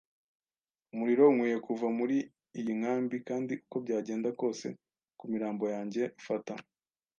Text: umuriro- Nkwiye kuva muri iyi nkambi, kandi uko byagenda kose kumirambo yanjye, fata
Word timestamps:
umuriro- 0.93 1.23
Nkwiye 1.35 1.57
kuva 1.67 1.87
muri 1.97 2.17
iyi 2.59 2.71
nkambi, 2.79 3.15
kandi 3.27 3.53
uko 3.65 3.75
byagenda 3.85 4.29
kose 4.41 4.67
kumirambo 5.19 5.65
yanjye, 5.75 6.01
fata 6.25 6.53